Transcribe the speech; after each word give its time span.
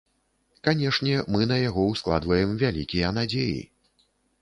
Канешне, 0.67 1.19
мы 1.35 1.49
на 1.53 1.59
яго 1.69 1.85
ўскладваем 1.93 2.59
вялікія 2.65 3.15
надзеі. 3.23 3.65